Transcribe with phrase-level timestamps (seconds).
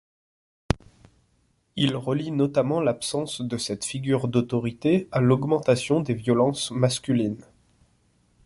[1.75, 7.45] Il relie notamment l'absence de cette figure d'autorité à l'augmentation des violences masculines.